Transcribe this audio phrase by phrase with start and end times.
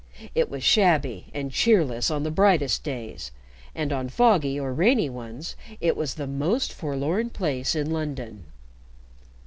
[0.33, 3.29] It was shabby and cheerless on the brightest days,
[3.75, 8.45] and on foggy or rainy ones it was the most forlorn place in London.